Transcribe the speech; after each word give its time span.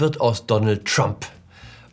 wird 0.00 0.20
aus 0.20 0.46
Donald 0.46 0.86
Trump? 0.86 1.26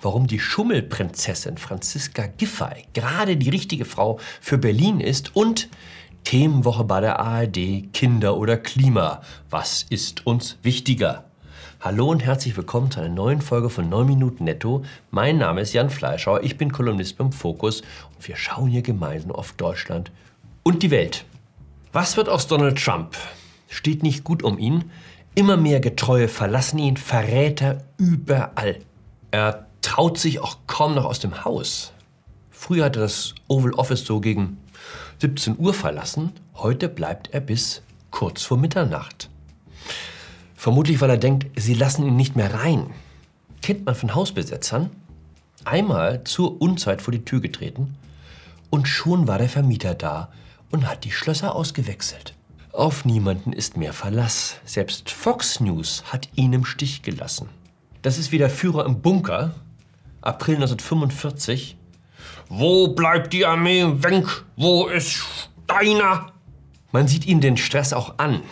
Warum 0.02 0.28
die 0.28 0.40
Schummelprinzessin 0.40 1.58
Franziska 1.58 2.28
Giffey 2.28 2.86
gerade 2.94 3.36
die 3.36 3.50
richtige 3.50 3.86
Frau 3.86 4.20
für 4.40 4.58
Berlin 4.58 5.00
ist 5.00 5.36
und 5.36 5.70
Themenwoche 6.24 6.84
bei 6.84 7.02
der 7.02 7.20
ARD 7.20 7.94
Kinder 7.94 8.38
oder 8.38 8.58
Klima. 8.58 9.22
Was 9.50 9.86
ist 9.90 10.26
uns 10.26 10.58
wichtiger? 10.62 11.26
Hallo 11.80 12.10
und 12.10 12.24
herzlich 12.24 12.58
willkommen 12.58 12.92
zu 12.92 13.00
einer 13.00 13.14
neuen 13.14 13.42
Folge 13.42 13.70
von 13.70 13.88
9 13.88 14.06
Minuten 14.08 14.44
Netto. 14.44 14.84
Mein 15.10 15.38
Name 15.38 15.62
ist 15.62 15.74
Jan 15.74 15.90
Fleischauer, 15.90 16.44
ich 16.44 16.58
bin 16.58 16.72
Kolumnist 16.72 17.18
beim 17.18 17.32
Fokus 17.32 17.82
und 17.82 18.28
wir 18.28 18.36
schauen 18.36 18.68
hier 18.68 18.82
gemeinsam 18.82 19.32
auf 19.32 19.54
Deutschland 19.54 20.12
und 20.64 20.84
die 20.84 20.92
Welt. 20.92 21.26
Was 21.94 22.18
wird 22.18 22.30
aus 22.30 22.48
Donald 22.48 22.84
Trump? 22.84 23.16
Steht 23.70 24.04
nicht 24.04 24.24
gut 24.24 24.44
um 24.44 24.60
ihn. 24.60 24.92
Immer 25.38 25.56
mehr 25.56 25.80
Getreue 25.80 26.30
verlassen 26.30 26.80
ihn, 26.80 26.98
Verräter 26.98 27.84
überall. 27.98 28.80
Er 29.30 29.68
traut 29.84 30.18
sich 30.18 30.40
auch 30.40 30.58
kaum 30.66 30.96
noch 30.96 31.06
aus 31.06 31.20
dem 31.20 31.46
Haus. 31.46 31.94
Früher 32.50 32.86
hat 32.86 32.96
er 32.96 33.04
das 33.04 33.36
Oval 33.48 33.72
Office 33.74 34.04
so 34.04 34.20
gegen 34.20 34.58
17 35.22 35.60
Uhr 35.60 35.76
verlassen, 35.76 36.32
heute 36.56 36.90
bleibt 36.90 37.36
er 37.36 37.42
bis 37.42 37.84
kurz 38.10 38.42
vor 38.42 38.58
Mitternacht. 38.58 39.30
Vermutlich, 40.56 41.02
weil 41.02 41.12
er 41.12 41.18
denkt, 41.18 41.46
sie 41.56 41.76
lassen 41.76 42.08
ihn 42.08 42.16
nicht 42.16 42.36
mehr 42.36 42.56
rein. 42.56 42.90
Kennt 43.62 43.86
man 43.86 43.94
von 43.94 44.16
Hausbesetzern? 44.16 44.90
Einmal 45.66 46.24
zur 46.24 46.60
Unzeit 46.60 47.04
vor 47.04 47.12
die 47.12 47.26
Tür 47.26 47.42
getreten 47.42 47.96
und 48.72 48.88
schon 48.88 49.28
war 49.28 49.38
der 49.38 49.50
Vermieter 49.50 49.94
da 49.94 50.32
und 50.72 50.90
hat 50.90 51.04
die 51.04 51.12
Schlösser 51.12 51.54
ausgewechselt. 51.54 52.34
Auf 52.78 53.06
niemanden 53.06 53.54
ist 53.54 53.76
mehr 53.76 53.92
Verlass. 53.92 54.58
Selbst 54.64 55.10
Fox 55.10 55.60
News 55.60 56.04
hat 56.12 56.30
ihn 56.36 56.54
im 56.54 56.64
Stich 56.64 57.02
gelassen. 57.02 57.50
Das 58.04 58.20
ist 58.20 58.32
wie 58.32 58.38
der 58.38 58.52
Führer 58.52 58.86
im 58.86 59.02
Bunker, 59.02 59.56
April 60.22 60.58
1945. 60.58 61.76
Wo 62.50 62.90
bleibt 62.90 63.34
die 63.34 63.48
Armee 63.48 63.84
Wenk? 63.84 64.46
Wo 64.58 64.86
ist 64.86 65.24
Steiner? 65.64 66.32
Man 66.92 67.08
sieht 67.08 67.26
ihm 67.26 67.42
den 67.42 67.58
Stress 67.58 67.94
auch 67.94 68.20
an. 68.20 68.44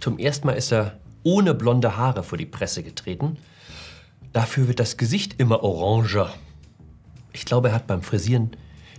Zum 0.00 0.20
ersten 0.20 0.46
Mal 0.46 0.52
ist 0.52 0.72
er 0.72 1.00
ohne 1.24 1.52
blonde 1.52 1.96
Haare 1.96 2.22
vor 2.22 2.38
die 2.38 2.46
Presse 2.46 2.84
getreten. 2.84 3.38
Dafür 4.32 4.68
wird 4.68 4.78
das 4.78 4.96
Gesicht 4.96 5.34
immer 5.40 5.64
oranger. 5.64 6.32
Ich 7.32 7.44
glaube, 7.44 7.70
er 7.70 7.74
hat 7.74 7.88
beim 7.88 8.02
Frisieren 8.02 8.52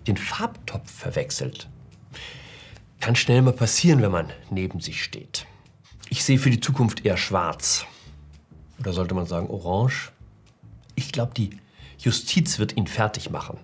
den 0.05 0.17
Farbtopf 0.17 0.91
verwechselt. 0.91 1.69
Kann 2.99 3.15
schnell 3.15 3.41
mal 3.41 3.53
passieren, 3.53 4.01
wenn 4.01 4.11
man 4.11 4.31
neben 4.49 4.79
sich 4.79 5.03
steht. 5.03 5.45
Ich 6.09 6.23
sehe 6.23 6.39
für 6.39 6.49
die 6.49 6.59
Zukunft 6.59 7.05
eher 7.05 7.17
schwarz. 7.17 7.85
Oder 8.79 8.93
sollte 8.93 9.13
man 9.13 9.25
sagen 9.25 9.49
orange? 9.49 10.11
Ich 10.95 11.11
glaube, 11.11 11.33
die 11.35 11.51
Justiz 11.97 12.59
wird 12.59 12.75
ihn 12.75 12.87
fertig 12.87 13.29
machen. 13.29 13.57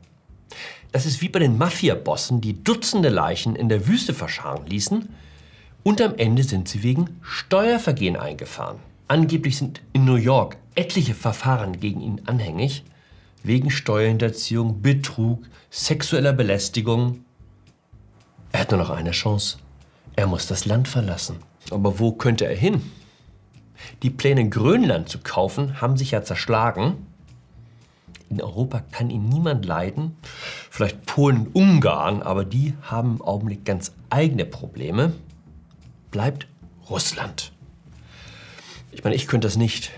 Das 0.92 1.06
ist 1.06 1.22
wie 1.22 1.28
bei 1.28 1.40
den 1.40 1.58
Mafia-Bossen, 1.58 2.40
die 2.40 2.64
Dutzende 2.64 3.10
Leichen 3.10 3.56
in 3.58 3.68
der 3.68 3.88
Wüste 3.88 4.14
verscharren 4.14 4.66
ließen 4.68 5.10
und 5.84 6.02
am 6.02 6.16
Ende 6.16 6.44
sind 6.44 6.70
sie 6.70 6.84
wegen 6.84 7.20
Steuervergehen 7.22 8.16
eingefahren. 8.16 8.78
Angeblich 9.10 9.58
sind 9.58 9.82
in 9.92 10.06
New 10.06 10.16
York 10.16 10.56
etliche 10.76 11.14
Verfahren 11.14 11.80
gegen 11.80 12.00
ihn 12.00 12.22
anhängig, 12.26 12.84
wegen 13.44 13.70
Steuerhinterziehung, 13.70 14.82
Betrug, 14.82 15.44
sexueller 15.70 16.32
Belästigung. 16.32 17.25
Er 18.56 18.62
hat 18.62 18.72
nur 18.72 18.80
noch 18.80 18.90
eine 18.90 19.12
Chance. 19.12 19.58
Er 20.16 20.28
muss 20.28 20.48
das 20.48 20.64
Land 20.64 20.88
verlassen. 20.88 21.40
Aber 21.72 22.00
wo 22.00 22.14
könnte 22.14 22.46
er 22.46 22.56
hin? 22.56 22.90
Die 24.02 24.10
Pläne, 24.10 24.48
Grönland 24.48 25.10
zu 25.10 25.20
kaufen, 25.20 25.82
haben 25.82 25.98
sich 25.98 26.12
ja 26.12 26.24
zerschlagen. 26.24 27.06
In 28.30 28.42
Europa 28.42 28.82
kann 28.94 29.10
ihn 29.10 29.28
niemand 29.28 29.66
leiden. 29.66 30.16
Vielleicht 30.70 31.06
Polen, 31.06 31.48
Ungarn, 31.48 32.22
aber 32.22 32.46
die 32.46 32.74
haben 32.82 33.16
im 33.16 33.22
Augenblick 33.24 33.66
ganz 33.66 33.92
eigene 34.10 34.46
Probleme. 34.46 35.12
Bleibt 36.12 36.48
Russland. 36.90 37.52
Ich 38.94 39.04
meine, 39.04 39.18
ich 39.18 39.28
könnte 39.28 39.48
das 39.48 39.58
nicht. 39.58 39.92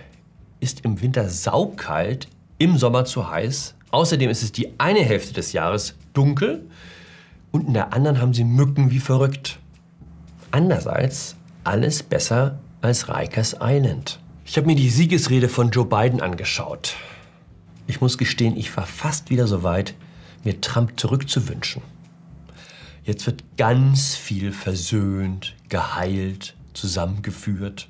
Ist 0.62 0.84
im 0.84 1.00
Winter 1.00 1.30
saukalt, 1.30 2.28
im 2.58 2.80
Sommer 2.80 3.06
zu 3.06 3.30
heiß. 3.30 3.76
Außerdem 3.92 4.32
ist 4.32 4.42
es 4.42 4.52
die 4.52 4.80
eine 4.80 5.02
Hälfte 5.02 5.34
des 5.34 5.54
Jahres 5.54 5.94
dunkel 6.14 6.68
und 7.58 7.68
in 7.68 7.74
der 7.74 7.94
anderen 7.94 8.22
haben 8.22 8.34
sie 8.36 8.44
Mücken 8.44 8.92
wie 8.92 9.00
verrückt. 9.00 9.58
Andererseits 10.52 11.36
alles 11.64 12.04
besser 12.04 12.60
als 12.82 13.10
Rikers 13.10 13.58
Island. 13.60 14.20
Ich 14.46 14.58
habe 14.58 14.68
mir 14.68 14.76
die 14.76 14.90
Siegesrede 14.90 15.50
von 15.50 15.72
Joe 15.72 15.86
Biden 15.86 16.22
angeschaut. 16.22 16.96
Ich 17.88 18.00
muss 18.00 18.18
gestehen, 18.18 18.56
ich 18.56 18.76
war 18.78 18.86
fast 18.86 19.30
wieder 19.30 19.48
so 19.48 19.64
weit, 19.64 19.96
mir 20.44 20.62
Trump 20.62 21.00
zurückzuwünschen. 21.00 21.82
Jetzt 23.04 23.26
wird 23.26 23.44
ganz 23.58 24.16
viel 24.16 24.52
versöhnt, 24.52 25.56
geheilt, 25.70 26.56
zusammengeführt. 26.74 27.88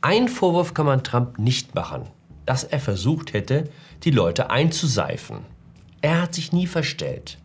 Ein 0.00 0.28
Vorwurf 0.28 0.74
kann 0.74 0.86
man 0.86 1.04
Trump 1.04 1.38
nicht 1.38 1.74
machen, 1.74 2.02
dass 2.46 2.64
er 2.64 2.80
versucht 2.80 3.32
hätte, 3.32 3.70
die 4.02 4.10
Leute 4.10 4.50
einzuseifen. 4.50 5.38
Er 6.00 6.22
hat 6.22 6.34
sich 6.34 6.52
nie 6.52 6.66
verstellt. 6.66 7.38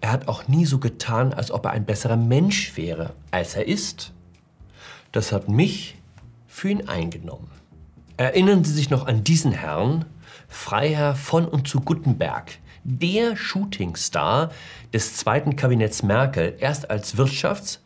Er 0.00 0.12
hat 0.12 0.28
auch 0.28 0.48
nie 0.48 0.66
so 0.66 0.78
getan, 0.78 1.32
als 1.32 1.50
ob 1.50 1.64
er 1.64 1.72
ein 1.72 1.86
besserer 1.86 2.16
Mensch 2.16 2.76
wäre, 2.76 3.14
als 3.30 3.54
er 3.54 3.66
ist. 3.66 4.12
Das 5.12 5.32
hat 5.32 5.48
mich 5.48 5.96
für 6.46 6.68
ihn 6.68 6.88
eingenommen. 6.88 7.50
Erinnern 8.16 8.64
Sie 8.64 8.72
sich 8.72 8.90
noch 8.90 9.06
an 9.06 9.24
diesen 9.24 9.52
Herrn, 9.52 10.04
Freiherr 10.48 11.16
von 11.16 11.46
und 11.46 11.66
zu 11.66 11.80
Guttenberg, 11.80 12.58
der 12.84 13.36
Shootingstar 13.36 14.50
des 14.92 15.16
zweiten 15.16 15.56
Kabinetts 15.56 16.02
Merkel, 16.02 16.54
erst 16.60 16.90
als 16.90 17.16
Wirtschafts- 17.16 17.78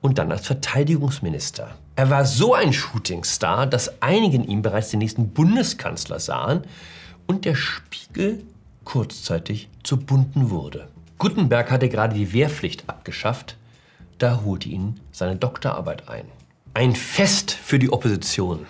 und 0.00 0.18
dann 0.18 0.30
als 0.30 0.46
Verteidigungsminister. 0.46 1.76
Er 1.96 2.10
war 2.10 2.24
so 2.24 2.54
ein 2.54 2.72
Shootingstar, 2.72 3.66
dass 3.66 4.02
einige 4.02 4.36
in 4.36 4.44
ihm 4.44 4.62
bereits 4.62 4.90
den 4.90 4.98
nächsten 4.98 5.30
Bundeskanzler 5.30 6.20
sahen 6.20 6.62
und 7.26 7.44
der 7.44 7.54
Spiegel 7.54 8.44
kurzzeitig 8.84 9.68
zu 9.82 9.96
bunten 9.96 10.50
wurde. 10.50 10.88
Guttenberg 11.18 11.70
hatte 11.70 11.88
gerade 11.88 12.14
die 12.14 12.32
Wehrpflicht 12.32 12.84
abgeschafft, 12.88 13.56
da 14.18 14.42
holte 14.44 14.68
ihn 14.68 15.00
seine 15.12 15.36
Doktorarbeit 15.36 16.08
ein. 16.08 16.24
Ein 16.74 16.94
Fest 16.94 17.52
für 17.52 17.78
die 17.78 17.92
Opposition. 17.92 18.66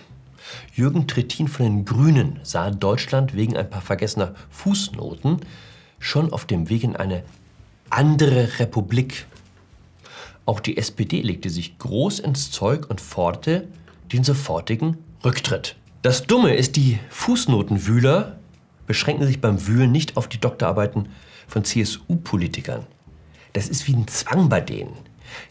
Jürgen 0.75 1.06
Trittin 1.06 1.49
von 1.49 1.65
den 1.65 1.84
Grünen 1.84 2.41
sah 2.43 2.71
Deutschland 2.71 3.34
wegen 3.34 3.56
ein 3.56 3.69
paar 3.69 3.81
vergessener 3.81 4.34
Fußnoten 4.50 5.41
schon 5.99 6.33
auf 6.33 6.44
dem 6.44 6.69
Weg 6.69 6.84
in 6.84 6.97
eine 6.97 7.22
andere 7.91 8.59
Republik. 8.59 9.27
Auch 10.47 10.60
die 10.60 10.77
SPD 10.77 11.22
legte 11.22 11.49
sich 11.49 11.78
groß 11.78 12.19
ins 12.19 12.50
Zeug 12.50 12.91
und 12.91 13.00
forderte 13.00 13.69
den 14.12 14.25
sofortigen 14.25 14.99
Rücktritt. 15.25 15.77
Das 16.03 16.27
Dumme 16.27 16.54
ist, 16.54 16.77
die 16.77 16.99
Fußnotenwühler 17.09 18.37
beschränken 18.87 19.27
sich 19.27 19.41
beim 19.41 19.66
Wühlen 19.66 19.91
nicht 19.91 20.19
auf 20.19 20.28
die 20.28 20.38
Doktorarbeiten 20.38 21.09
von 21.47 21.65
CSU-Politikern. 21.65 22.87
Das 23.53 23.69
ist 23.69 23.87
wie 23.87 23.94
ein 23.94 24.09
Zwang 24.09 24.49
bei 24.49 24.60
denen. 24.60 24.97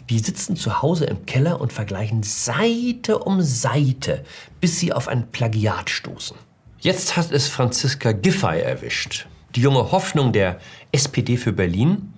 Die 0.10 0.20
sitzen 0.20 0.56
zu 0.56 0.82
Hause 0.82 1.06
im 1.06 1.26
Keller 1.26 1.60
und 1.62 1.74
vergleichen 1.74 2.24
Seite 2.24 3.20
um 3.20 3.42
Seite, 3.42 4.24
bis 4.62 4.80
sie 4.80 4.94
auf 4.94 5.08
ein 5.08 5.32
Plagiat 5.32 5.90
stoßen. 5.90 6.38
Jetzt 6.80 7.16
hat 7.16 7.32
es 7.32 7.48
Franziska 7.48 8.12
Giffey 8.12 8.60
erwischt, 8.60 9.26
die 9.56 9.62
junge 9.62 9.92
Hoffnung 9.92 10.34
der 10.34 10.60
SPD 10.92 11.38
für 11.38 11.54
Berlin. 11.54 12.14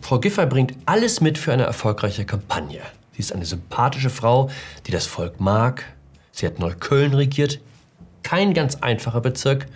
Frau 0.00 0.18
Giffey 0.18 0.46
bringt 0.46 0.74
alles 0.86 1.20
mit 1.20 1.36
für 1.36 1.52
eine 1.52 1.64
erfolgreiche 1.64 2.24
Kampagne. 2.24 2.80
Sie 3.12 3.20
ist 3.20 3.32
eine 3.32 3.44
sympathische 3.44 4.10
Frau, 4.10 4.50
die 4.86 4.92
das 4.92 5.06
Volk 5.06 5.40
mag. 5.40 5.84
Sie 6.32 6.46
hat 6.46 6.58
Neukölln 6.58 7.14
regiert. 7.14 7.60
Kein 8.22 8.54
ganz 8.54 8.76
einfacher 8.76 9.20
Bezirk. 9.20 9.66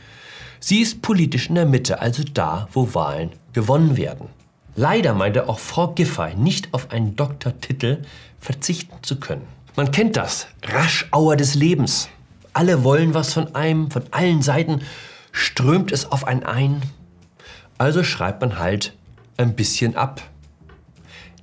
Sie 0.62 0.80
ist 0.80 1.00
politisch 1.00 1.48
in 1.48 1.54
der 1.54 1.64
Mitte, 1.64 2.00
also 2.00 2.22
da, 2.22 2.68
wo 2.72 2.94
Wahlen 2.94 3.30
gewonnen 3.54 3.96
werden. 3.96 4.28
Leider 4.76 5.14
meinte 5.14 5.48
auch 5.48 5.58
Frau 5.58 5.88
Giffey 5.88 6.34
nicht 6.36 6.72
auf 6.74 6.90
einen 6.90 7.16
Doktortitel 7.16 8.02
verzichten 8.38 8.96
zu 9.02 9.18
können. 9.18 9.46
Man 9.74 9.90
kennt 9.90 10.16
das, 10.16 10.48
Raschauer 10.62 11.36
des 11.36 11.54
Lebens. 11.54 12.10
Alle 12.52 12.84
wollen 12.84 13.14
was 13.14 13.32
von 13.32 13.54
einem, 13.54 13.90
von 13.90 14.02
allen 14.10 14.42
Seiten 14.42 14.82
strömt 15.32 15.92
es 15.92 16.12
auf 16.12 16.26
einen 16.26 16.42
ein. 16.42 16.82
Also 17.78 18.04
schreibt 18.04 18.42
man 18.42 18.58
halt 18.58 18.94
ein 19.38 19.56
bisschen 19.56 19.96
ab. 19.96 20.20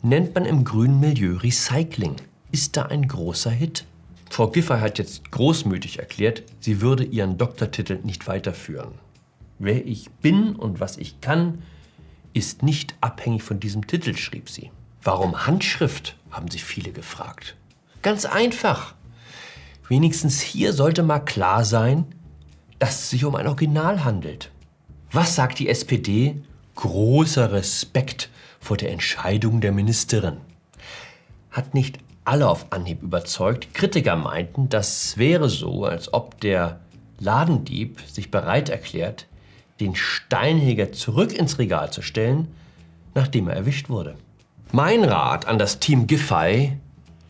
Nennt 0.03 0.35
man 0.35 0.45
im 0.45 0.63
grünen 0.63 0.99
Milieu 0.99 1.37
Recycling. 1.37 2.17
Ist 2.51 2.77
da 2.77 2.83
ein 2.83 3.07
großer 3.07 3.49
Hit. 3.49 3.85
Frau 4.29 4.47
Giffey 4.47 4.79
hat 4.79 4.99
jetzt 4.99 5.31
großmütig 5.31 5.99
erklärt, 5.99 6.43
sie 6.59 6.81
würde 6.81 7.03
ihren 7.03 7.37
Doktortitel 7.37 7.99
nicht 8.03 8.27
weiterführen. 8.27 8.91
Wer 9.59 9.85
ich 9.85 10.11
bin 10.11 10.55
und 10.55 10.79
was 10.79 10.97
ich 10.97 11.21
kann, 11.21 11.63
ist 12.33 12.61
nicht 12.61 12.95
abhängig 13.01 13.43
von 13.43 13.59
diesem 13.59 13.87
Titel, 13.87 14.15
schrieb 14.15 14.49
sie. 14.49 14.71
Warum 15.01 15.47
Handschrift, 15.47 16.15
haben 16.29 16.49
sich 16.51 16.63
viele 16.63 16.91
gefragt. 16.91 17.55
Ganz 18.01 18.25
einfach. 18.25 18.93
Wenigstens 19.87 20.41
hier 20.41 20.73
sollte 20.73 21.01
mal 21.01 21.19
klar 21.19 21.65
sein, 21.65 22.05
dass 22.77 22.99
es 22.99 23.09
sich 23.09 23.25
um 23.25 23.35
ein 23.35 23.47
Original 23.47 24.03
handelt. 24.03 24.51
Was 25.11 25.35
sagt 25.35 25.59
die 25.59 25.69
SPD? 25.69 26.41
Großer 26.75 27.51
Respekt 27.51 28.29
vor 28.59 28.77
der 28.77 28.91
Entscheidung 28.91 29.61
der 29.61 29.71
Ministerin. 29.71 30.37
Hat 31.49 31.73
nicht 31.73 31.99
alle 32.25 32.49
auf 32.49 32.71
Anhieb 32.71 33.01
überzeugt. 33.01 33.73
Kritiker 33.73 34.15
meinten, 34.15 34.69
das 34.69 35.17
wäre 35.17 35.49
so, 35.49 35.85
als 35.85 36.13
ob 36.13 36.39
der 36.41 36.81
Ladendieb 37.19 38.01
sich 38.01 38.29
bereit 38.29 38.69
erklärt, 38.69 39.25
den 39.79 39.95
Steinheger 39.95 40.91
zurück 40.91 41.33
ins 41.33 41.59
Regal 41.59 41.91
zu 41.91 42.01
stellen, 42.01 42.47
nachdem 43.15 43.47
er 43.47 43.55
erwischt 43.55 43.89
wurde. 43.89 44.15
Mein 44.71 45.03
Rat 45.03 45.47
an 45.47 45.57
das 45.57 45.79
Team 45.79 46.07
Giffey, 46.07 46.77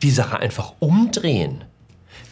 die 0.01 0.11
Sache 0.11 0.39
einfach 0.39 0.73
umdrehen. 0.79 1.63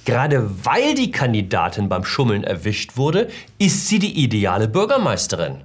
Gerade 0.06 0.66
weil 0.66 0.96
die 0.96 1.12
Kandidatin 1.12 1.90
beim 1.90 2.06
Schummeln 2.06 2.44
erwischt 2.44 2.98
wurde, 2.98 3.30
ist 3.58 3.88
sie 3.88 4.00
die 4.00 4.24
ideale 4.24 4.68
Bürgermeisterin. 4.68 5.62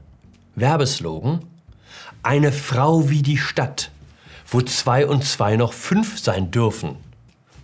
Werbeslogan: 0.57 1.41
Eine 2.23 2.53
Frau 2.53 3.09
wie 3.11 3.23
die 3.23 3.39
Stadt, 3.39 3.91
wo 4.47 4.61
zwei 4.63 5.07
und 5.07 5.25
zwei 5.25 5.57
noch 5.57 5.73
fünf 5.73 6.19
sein 6.19 6.51
dürfen. 6.51 6.97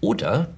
Oder 0.00 0.49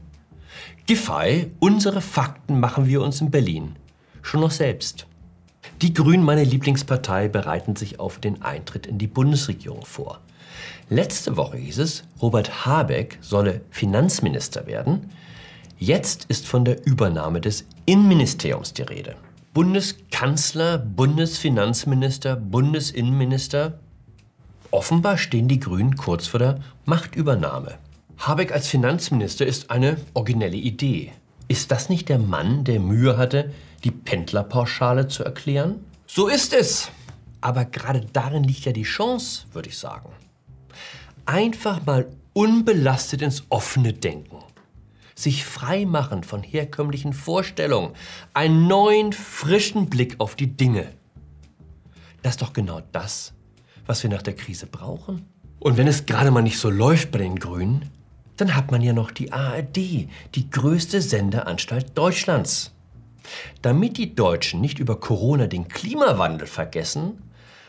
Giffey, 0.87 1.51
unsere 1.61 2.01
Fakten 2.01 2.61
machen 2.61 2.87
wir 2.87 3.03
uns 3.03 3.21
in 3.21 3.31
Berlin 3.31 3.77
schon 4.23 4.41
noch 4.41 4.51
selbst. 4.51 5.07
Die 5.81 5.95
Grünen, 5.95 6.25
meine 6.25 6.43
Lieblingspartei, 6.43 7.29
bereiten 7.29 7.77
sich 7.77 8.01
auf 8.01 8.19
den 8.19 8.43
Eintritt 8.43 8.89
in 8.89 8.99
die 8.99 9.07
Bundesregierung 9.07 9.85
vor. 9.85 10.19
Letzte 10.91 11.37
Woche 11.37 11.57
hieß 11.57 11.79
es, 11.79 12.03
Robert 12.21 12.67
Habeck 12.67 13.19
solle 13.21 13.61
Finanzminister 13.71 14.67
werden. 14.67 15.13
Jetzt 15.79 16.25
ist 16.25 16.49
von 16.49 16.65
der 16.65 16.85
Übernahme 16.85 17.41
des 17.41 17.65
Innenministeriums 17.87 18.73
die 18.73 18.83
Rede. 18.83 19.15
Bundeskanzler, 19.55 20.79
Bundesfinanzminister, 20.79 22.35
Bundesinnenminister. 22.35 23.79
Offenbar 24.73 25.17
stehen 25.17 25.47
die 25.47 25.61
Grünen 25.61 25.97
kurz 25.97 26.27
vor 26.27 26.41
der 26.41 26.59
Machtübernahme. 26.87 27.79
Habeck 28.19 28.51
als 28.51 28.67
Finanzminister 28.67 29.47
ist 29.47 29.71
eine 29.71 29.97
originelle 30.15 30.57
Idee. 30.57 31.13
Ist 31.47 31.71
das 31.71 31.89
nicht 31.89 32.09
der 32.09 32.19
Mann, 32.19 32.65
der 32.65 32.81
Mühe 32.81 33.17
hatte, 33.17 33.53
die 33.85 33.91
Pendlerpauschale 33.91 35.09
zu 35.09 35.25
erklären? 35.25 35.85
So 36.07 36.29
ist 36.29 36.53
es. 36.53 36.91
Aber 37.41 37.65
gerade 37.65 38.01
darin 38.13 38.45
liegt 38.45 38.65
ja 38.65 38.73
die 38.73 38.83
Chance, 38.83 39.47
würde 39.53 39.69
ich 39.69 39.79
sagen. 39.79 40.11
Einfach 41.27 41.85
mal 41.87 42.09
unbelastet 42.33 43.23
ins 43.23 43.45
offene 43.49 43.93
Denken. 43.93 44.39
Sich 45.15 45.45
frei 45.45 45.85
machen 45.85 46.23
von 46.23 46.43
herkömmlichen 46.43 47.13
Vorstellungen. 47.13 47.95
Einen 48.35 48.67
neuen, 48.67 49.13
frischen 49.13 49.91
Blick 49.91 50.17
auf 50.19 50.37
die 50.37 50.57
Dinge. 50.57 50.93
Das 52.23 52.35
ist 52.35 52.43
doch 52.43 52.53
genau 52.53 52.81
das, 52.93 53.35
was 53.87 54.03
wir 54.03 54.11
nach 54.11 54.23
der 54.23 54.35
Krise 54.35 54.67
brauchen. 54.67 55.27
Und 55.61 55.77
wenn 55.77 55.89
es 55.89 56.07
gerade 56.07 56.31
mal 56.31 56.43
nicht 56.43 56.59
so 56.59 56.71
läuft 56.71 57.11
bei 57.11 57.19
den 57.19 57.39
Grünen, 57.39 57.91
dann 58.37 58.55
hat 58.55 58.71
man 58.71 58.81
ja 58.81 58.93
noch 58.93 59.11
die 59.11 59.33
ARD, 59.33 59.77
die 59.77 60.51
größte 60.51 61.03
Sendeanstalt 61.03 61.99
Deutschlands. 61.99 62.73
Damit 63.63 63.97
die 63.97 64.15
Deutschen 64.15 64.61
nicht 64.61 64.79
über 64.79 65.01
Corona 65.01 65.47
den 65.47 65.69
Klimawandel 65.69 66.47
vergessen, 66.47 67.23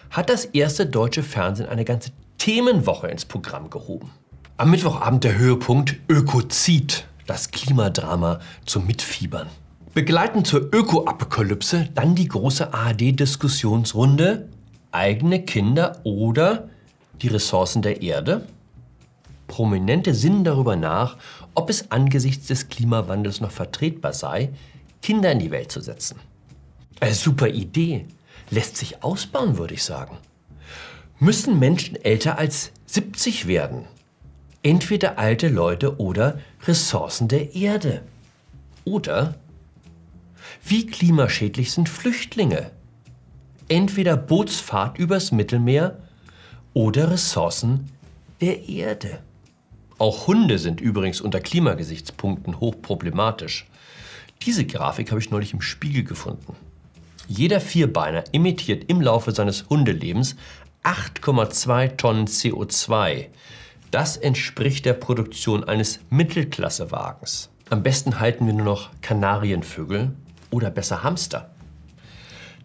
hat 0.09 0.29
das 0.29 0.45
erste 0.45 0.85
deutsche 0.85 1.23
Fernsehen 1.23 1.69
eine 1.69 1.85
ganze 1.85 2.11
Themenwoche 2.37 3.07
ins 3.07 3.25
Programm 3.25 3.69
gehoben. 3.69 4.11
Am 4.57 4.71
Mittwochabend 4.71 5.23
der 5.23 5.37
Höhepunkt 5.37 5.95
Ökozid, 6.07 7.07
das 7.27 7.51
Klimadrama 7.51 8.39
zum 8.65 8.87
Mitfiebern. 8.87 9.47
Begleitend 9.93 10.47
zur 10.47 10.73
Ökoapokalypse 10.73 11.89
dann 11.93 12.15
die 12.15 12.27
große 12.27 12.73
ARD-Diskussionsrunde 12.73 14.47
eigene 14.91 15.43
Kinder 15.43 15.99
oder 16.03 16.69
die 17.21 17.27
Ressourcen 17.27 17.81
der 17.81 18.01
Erde. 18.01 18.45
Prominente 19.47 20.13
sinnen 20.13 20.43
darüber 20.43 20.75
nach, 20.75 21.17
ob 21.55 21.69
es 21.69 21.91
angesichts 21.91 22.47
des 22.47 22.69
Klimawandels 22.69 23.41
noch 23.41 23.51
vertretbar 23.51 24.13
sei, 24.13 24.49
Kinder 25.01 25.31
in 25.31 25.39
die 25.39 25.51
Welt 25.51 25.71
zu 25.71 25.81
setzen. 25.81 26.19
Eine 26.99 27.13
super 27.13 27.47
Idee. 27.47 28.05
Lässt 28.49 28.77
sich 28.77 29.03
ausbauen, 29.03 29.57
würde 29.57 29.75
ich 29.75 29.83
sagen. 29.83 30.17
Müssen 31.19 31.59
Menschen 31.59 31.95
älter 32.03 32.37
als 32.37 32.71
70 32.87 33.47
werden? 33.47 33.85
Entweder 34.63 35.17
alte 35.19 35.47
Leute 35.47 35.99
oder 35.99 36.39
Ressourcen 36.65 37.27
der 37.27 37.55
Erde. 37.55 38.01
Oder 38.85 39.35
wie 40.65 40.85
klimaschädlich 40.87 41.71
sind 41.71 41.89
Flüchtlinge? 41.89 42.71
Entweder 43.67 44.17
Bootsfahrt 44.17 44.97
übers 44.97 45.31
Mittelmeer 45.31 45.99
oder 46.73 47.11
Ressourcen 47.11 47.89
der 48.41 48.67
Erde. 48.67 49.19
Auch 49.97 50.27
Hunde 50.27 50.57
sind 50.57 50.81
übrigens 50.81 51.21
unter 51.21 51.39
Klimagesichtspunkten 51.39 52.59
hochproblematisch. 52.59 53.68
Diese 54.43 54.65
Grafik 54.65 55.11
habe 55.11 55.19
ich 55.19 55.31
neulich 55.31 55.53
im 55.53 55.61
Spiegel 55.61 56.03
gefunden. 56.03 56.55
Jeder 57.27 57.59
Vierbeiner 57.59 58.23
emittiert 58.31 58.85
im 58.89 59.01
Laufe 59.01 59.33
seines 59.33 59.69
Hundelebens 59.69 60.37
8,2 60.83 61.97
Tonnen 61.97 62.25
CO2. 62.25 63.27
Das 63.91 64.15
entspricht 64.15 64.85
der 64.85 64.93
Produktion 64.93 65.65
eines 65.65 65.99
Mittelklassewagens. 66.09 67.49
Am 67.69 67.83
besten 67.83 68.19
halten 68.19 68.45
wir 68.45 68.53
nur 68.53 68.65
noch 68.65 68.89
Kanarienvögel 69.01 70.15
oder 70.51 70.71
besser 70.71 71.03
Hamster. 71.03 71.51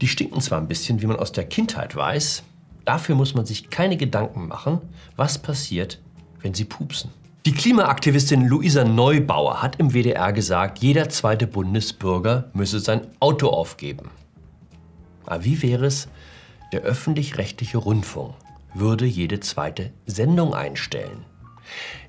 Die 0.01 0.09
stinken 0.09 0.41
zwar 0.41 0.61
ein 0.61 0.69
bisschen, 0.69 1.03
wie 1.03 1.07
man 1.07 1.19
aus 1.19 1.33
der 1.33 1.45
Kindheit 1.45 1.97
weiß, 1.97 2.45
dafür 2.85 3.17
muss 3.17 3.35
man 3.35 3.47
sich 3.47 3.69
keine 3.69 3.97
Gedanken 3.97 4.47
machen, 4.47 4.81
was 5.17 5.39
passiert, 5.39 6.01
wenn 6.41 6.55
sie 6.55 6.65
pupsen. 6.65 7.11
Die 7.47 7.53
Klimaaktivistin 7.53 8.49
Luisa 8.49 8.85
Neubauer 8.85 9.61
hat 9.61 9.77
im 9.77 9.93
WDR 9.93 10.33
gesagt, 10.33 10.79
jeder 10.79 11.11
zweite 11.11 11.47
Bundesbürger 11.47 12.49
müsse 12.55 12.81
sein 12.81 13.07
Auto 13.21 13.51
aufgeben. 13.51 14.11
Aber 15.27 15.45
wie 15.45 15.61
wäre 15.61 15.85
es, 15.85 16.09
der 16.73 16.81
öffentlich-rechtliche 16.81 17.77
Rundfunk 17.77 18.35
würde 18.73 19.05
jede 19.05 19.41
zweite 19.41 19.93
Sendung 20.07 20.55
einstellen? 20.55 21.27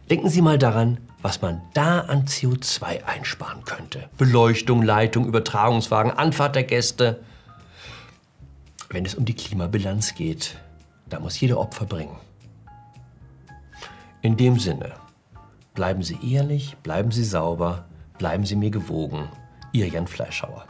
Denken 0.10 0.30
Sie 0.30 0.42
mal 0.42 0.58
daran, 0.58 1.00
was 1.22 1.42
man 1.42 1.62
da 1.74 2.00
an 2.00 2.28
CO2 2.28 3.04
einsparen 3.04 3.66
könnte. 3.66 4.10
Beleuchtung, 4.18 4.84
Leitung, 4.84 5.28
Übertragungswagen, 5.28 6.14
Anfahrt 6.14 6.56
der 6.56 6.64
Gäste. 6.64 7.20
Wenn 8.90 9.04
es 9.04 9.16
um 9.16 9.26
die 9.26 9.36
Klimabilanz 9.36 10.16
geht, 10.16 10.56
da 11.10 11.20
muss 11.20 11.38
jeder 11.38 11.60
Opfer 11.60 11.86
bringen. 11.86 12.16
In 14.22 14.38
dem 14.38 14.60
Sinne. 14.60 14.94
Bleiben 15.76 16.04
Sie 16.04 16.18
ehrlich, 16.34 16.78
bleiben 16.84 17.12
Sie 17.12 17.26
sauber, 17.26 17.86
bleiben 18.18 18.46
Sie 18.46 18.56
mir 18.56 18.72
gewogen. 18.72 19.28
Ihr 19.74 19.90
Jan 19.90 20.08
Fleischhauer. 20.08 20.66